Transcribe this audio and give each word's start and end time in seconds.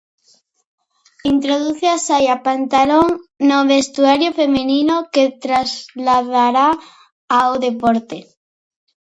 Introduce 1.31 1.85
la 1.91 1.99
falda 2.07 2.37
pantalón 2.47 3.09
en 3.37 3.51
el 3.57 3.67
vestuario 3.67 4.33
femenino 4.33 5.09
que 5.13 5.29
trasladará 5.29 6.69
al 7.29 7.59
deporte. 7.67 8.25